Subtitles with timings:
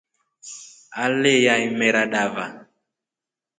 [1.03, 2.45] Aleya imera dava.